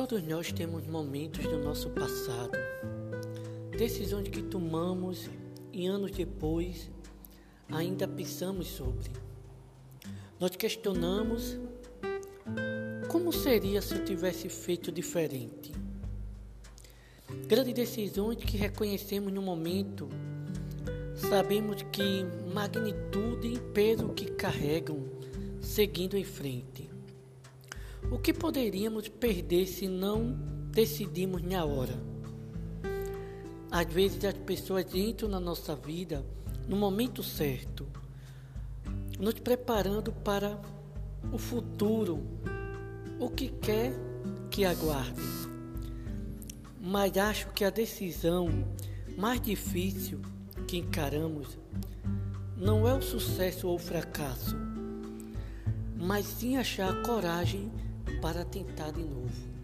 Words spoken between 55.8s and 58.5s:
mas sim achar coragem para